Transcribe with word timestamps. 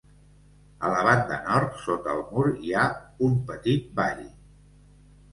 A 0.87 0.89
la 0.91 1.01
banda 1.07 1.35
nord, 1.41 1.75
sota 1.81 2.15
el 2.19 2.23
mur 2.29 2.45
hi 2.67 2.73
ha 2.79 2.85
un 3.27 3.35
petit 3.51 3.93
vall. 4.01 4.23